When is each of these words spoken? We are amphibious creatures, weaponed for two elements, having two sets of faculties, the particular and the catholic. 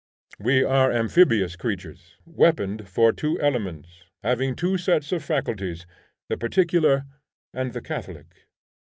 We 0.39 0.63
are 0.63 0.91
amphibious 0.91 1.55
creatures, 1.55 2.15
weaponed 2.25 2.89
for 2.89 3.11
two 3.13 3.39
elements, 3.39 4.01
having 4.23 4.55
two 4.55 4.79
sets 4.79 5.11
of 5.11 5.23
faculties, 5.23 5.85
the 6.27 6.37
particular 6.37 7.05
and 7.53 7.71
the 7.73 7.81
catholic. 7.81 8.47